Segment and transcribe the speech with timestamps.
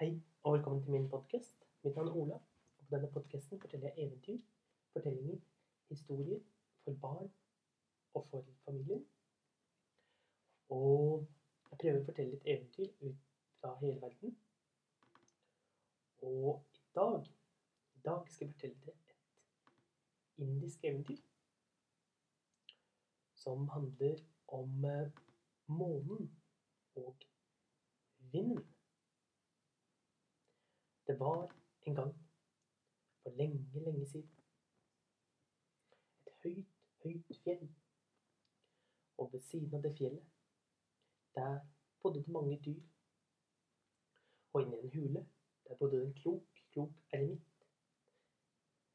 [0.00, 1.66] Hei, og velkommen til min podkast.
[1.82, 2.34] Mitt navn er Ola.
[2.78, 4.38] Og på denne podkasten forteller jeg eventyr,
[4.92, 5.40] fortellinger,
[5.88, 6.38] historier
[6.84, 7.28] for barn
[8.14, 9.04] og for familien.
[10.70, 11.26] Og
[11.70, 13.28] jeg prøver å fortelle litt eventyr ut
[13.60, 14.32] fra hele verden.
[16.22, 17.30] Og i dag,
[17.92, 21.20] i dag skal jeg fortelle dere et indisk eventyr
[23.44, 25.24] som handler om eh,
[25.68, 26.32] månen
[26.96, 27.30] og
[28.32, 28.79] vinden.
[31.10, 31.52] Det var
[31.82, 32.14] en gang,
[33.22, 34.30] for lenge, lenge siden,
[36.26, 36.66] et høyt,
[37.02, 37.70] høyt fjell.
[39.18, 40.28] Og ved siden av det fjellet,
[41.34, 41.58] der
[42.02, 42.82] bodde det mange dyr.
[44.52, 45.24] Og inni en hule,
[45.64, 47.66] der bodde det en klok, klok eremitt.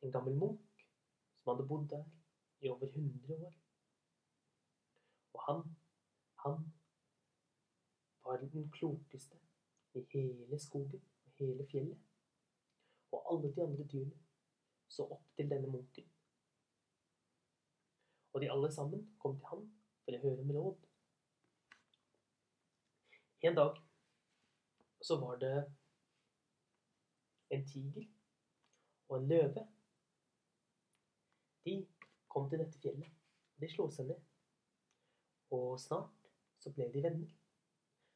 [0.01, 0.87] En gammel munk
[1.41, 2.05] som hadde bodd der
[2.61, 3.53] i over 100 år.
[5.33, 5.61] Og han,
[6.45, 6.71] han
[8.23, 9.37] var den klokeste
[9.93, 11.97] i hele skogen og hele fjellet.
[13.11, 14.19] Og alle de andre dyrene
[14.89, 16.07] så opp til denne munken.
[18.33, 19.63] Og de alle sammen kom til ham
[20.03, 20.83] for å høre om råd.
[23.47, 23.79] En dag
[25.05, 25.55] så var det
[27.55, 28.07] en tiger
[29.07, 29.65] og en løve.
[31.65, 31.75] De
[32.27, 33.11] kom til dette fjellet.
[33.61, 34.21] De slo seg ned.
[35.55, 37.31] Og snart så ble de venner.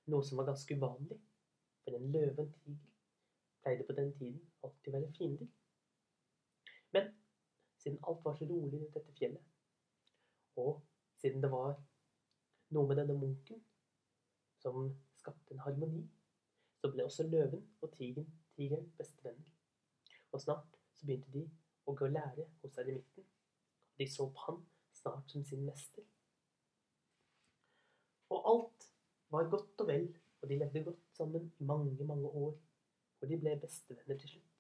[0.10, 1.20] Noe som var ganske uvanlig.
[1.84, 2.89] For en løve og en tiger
[3.62, 5.50] pleide på den tiden alltid å være fiender.
[6.96, 7.12] Men
[7.80, 9.46] siden alt var så rolig rundt dette fjellet,
[10.60, 10.82] og
[11.22, 11.76] siden det var
[12.76, 13.62] noe med denne munken
[14.60, 16.04] som skapte en harmoni,
[16.80, 19.52] så ble også løven og tigeren, tigeren bestevenner.
[20.32, 21.44] Og snart så begynte de
[21.86, 23.26] å gå og lære hos eremitten.
[24.00, 24.62] De så på han
[24.96, 26.06] snart som sin mester.
[28.30, 28.90] Og alt
[29.34, 30.08] var godt og vel,
[30.42, 32.54] og de levde godt sammen i mange, mange år.
[33.22, 34.56] Og de ble bestevenner til slutt.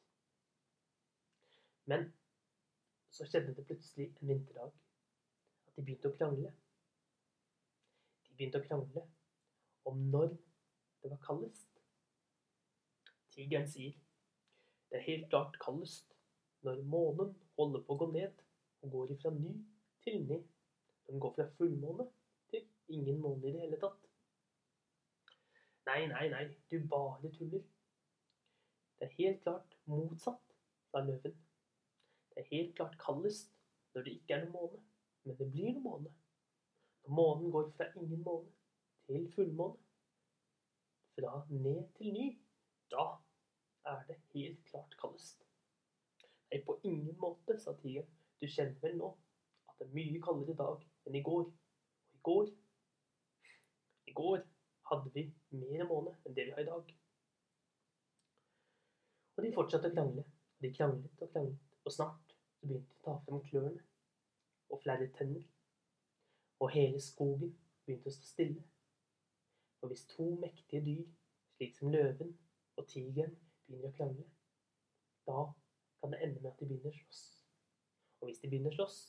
[1.90, 2.10] Men
[3.10, 4.74] så skjedde det plutselig en vinterdag
[5.68, 6.52] at de begynte å krangle.
[8.28, 9.06] De begynte å krangle
[9.90, 10.36] om når
[11.02, 11.82] det var kaldest.
[13.34, 13.98] Tigeren sier
[14.90, 16.16] det er helt klart kaldest
[16.66, 18.46] når månen holder på å gå ned
[18.84, 19.54] og går ifra ny
[20.06, 20.40] til ny.
[21.10, 22.06] Den går fra fullmåne
[22.52, 24.08] til ingen måne i det hele tatt.
[25.90, 27.64] Nei, nei, nei, du bare tuller.
[29.00, 30.56] Det er helt klart motsatt,
[30.92, 31.36] sa løven.
[32.30, 33.54] Det er helt klart kaldest
[33.94, 34.82] når det ikke er noen måne,
[35.24, 36.12] men det blir noen måne.
[37.06, 38.52] Når månen går fra ingen måne
[39.08, 39.80] til fullmåne,
[41.16, 42.28] fra ned til ny,
[42.92, 43.08] da
[43.86, 45.48] er det helt klart kaldest.
[46.52, 48.12] Nei, på ingen måte, sa tigeren.
[48.42, 49.14] Du kjenner vel nå
[49.70, 51.48] at det er mye kaldere i dag enn i går.
[51.48, 52.52] Og i går
[54.12, 54.44] I går
[54.92, 56.99] hadde vi mer måne enn det vi har i dag.
[59.50, 60.24] De fortsatte å krangle.
[60.62, 61.78] De kranglet og kranglet.
[61.82, 63.80] Og snart begynte de å ta frem klørne
[64.70, 65.46] og flere tenner.
[66.62, 67.56] Og hele skogen
[67.88, 68.62] begynte å stå stille.
[69.82, 71.08] Og hvis to mektige dyr,
[71.56, 72.36] slik som løven
[72.78, 73.34] og tigeren,
[73.66, 74.26] begynner å krangle,
[75.26, 75.46] da
[76.02, 77.24] kan det ende med at de begynner å slåss.
[78.20, 79.00] Og hvis de begynner å slåss,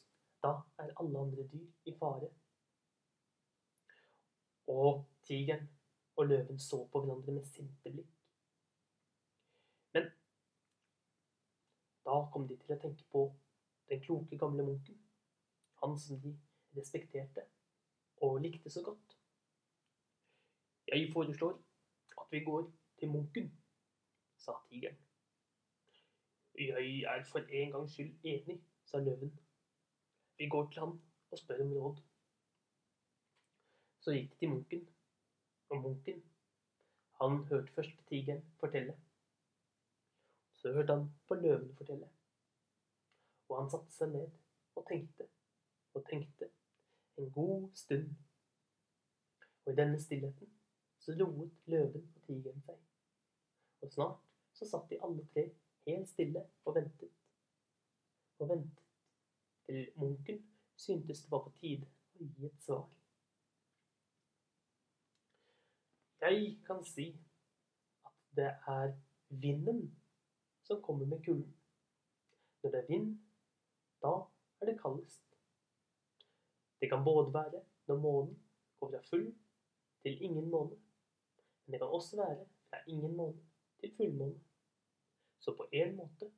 [0.41, 2.33] da er alle andre dyr i fare.
[4.73, 5.69] Og tigeren
[6.17, 8.17] og løven så på hverandre med sinte blikk.
[9.93, 10.11] Men
[12.06, 13.25] da kom de til å tenke på
[13.91, 14.99] den kloke, gamle munken.
[15.83, 16.35] Han som de
[16.77, 17.47] respekterte
[18.21, 19.17] og likte så godt.
[20.89, 21.57] Jeg foreslår
[22.19, 23.53] at vi går til munken,
[24.37, 24.97] sa tigeren.
[26.59, 29.33] Jeg er for en gangs skyld enig, sa løven.
[30.39, 32.03] Vi går til han og spør om råd.
[34.01, 34.89] Så gikk de til munken,
[35.69, 36.23] og munken,
[37.21, 38.97] han hørte først tigeren fortelle.
[40.55, 42.09] Så hørte han på løven fortelle.
[43.50, 44.31] Og han satte seg ned
[44.78, 45.27] og tenkte
[45.94, 46.47] og tenkte
[47.19, 48.12] en god stund.
[49.65, 50.53] Og i denne stillheten
[51.03, 52.78] så roet løven og tigeren seg.
[53.83, 54.21] Og snart
[54.55, 55.49] så satt de alle tre
[55.87, 57.11] helt stille og ventet.
[58.38, 58.87] Og ventet
[59.67, 60.44] til munken
[60.76, 62.87] syntes det var på tide å gi et svar.
[66.20, 67.08] Jeg kan si
[68.05, 68.93] at det er
[69.29, 69.87] vinden
[70.62, 71.56] som kommer med kulden.
[72.62, 73.14] Når det er vind,
[74.02, 74.12] da
[74.61, 75.25] er det kaldest.
[76.81, 78.37] Det kan både være når månen
[78.81, 79.26] går fra full
[80.02, 80.76] til ingen måne,
[81.64, 83.43] men det kan også være fra ingen måne
[83.81, 84.41] til fullmåne.
[85.41, 86.32] Så på en måte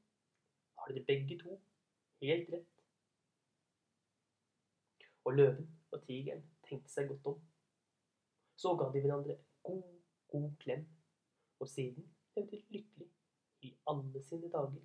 [0.79, 1.61] har dere begge to
[2.23, 2.69] helt rett.
[5.25, 7.41] Og løven og tigeren tenkte seg godt om.
[8.56, 9.82] Så ga de hverandre en god,
[10.29, 10.87] god klem,
[11.59, 13.09] og siden levde lykkelig
[13.62, 14.82] i alle sine dager.